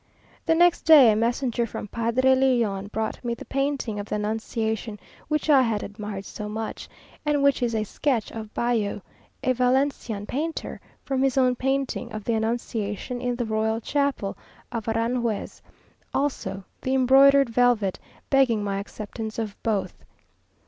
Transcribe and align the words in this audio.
The 0.47 0.55
next 0.55 0.81
day 0.81 1.11
a 1.11 1.15
messenger 1.15 1.67
from 1.67 1.87
Padre 1.87 2.33
Leon 2.33 2.87
brought 2.87 3.23
me 3.23 3.35
the 3.35 3.45
painting 3.45 3.99
of 3.99 4.07
the 4.09 4.15
Annunciation, 4.15 4.99
which 5.27 5.47
I 5.47 5.61
had 5.61 5.83
admired 5.83 6.25
so 6.25 6.49
much, 6.49 6.89
and 7.23 7.43
which 7.43 7.61
is 7.61 7.75
a 7.75 7.83
sketch 7.83 8.31
of 8.31 8.51
Bayeu, 8.55 9.03
a 9.43 9.53
Valencian 9.53 10.25
painter, 10.25 10.81
from 11.03 11.21
his 11.21 11.37
own 11.37 11.55
painting 11.55 12.11
of 12.13 12.23
the 12.23 12.33
Annunciation 12.33 13.21
in 13.21 13.35
the 13.35 13.45
royal 13.45 13.79
chapel 13.79 14.35
of 14.71 14.87
Aranjuez; 14.87 15.61
also 16.15 16.63
the 16.81 16.95
embroidered 16.95 17.51
velvet, 17.51 17.99
begging 18.31 18.63
my 18.63 18.79
acceptance 18.79 19.37
of 19.37 19.55
both. 19.61 20.03